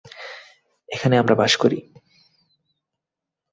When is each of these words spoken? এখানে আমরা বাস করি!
এখানে 0.89 1.15
আমরা 1.17 1.35
বাস 1.35 1.53
করি! 1.55 1.77